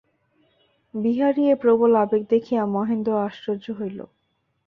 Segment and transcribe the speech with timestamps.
[0.93, 3.99] বিহারীর এই প্রবল আবেগ দেখিয়া মহেন্দ্র আশ্চর্য হইয়া গেল।